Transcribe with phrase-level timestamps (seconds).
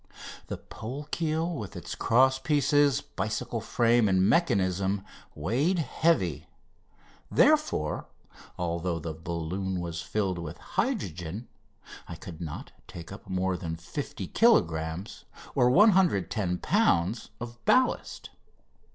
[0.47, 6.47] The pole keel with its cross pieces, bicycle frame, and mechanism weighed heavy.
[7.29, 8.07] Therefore,
[8.57, 11.49] although the balloon was filled with hydrogen,
[12.07, 18.31] I could not take up more than 50 kilogrammes (110 lbs.) of ballast.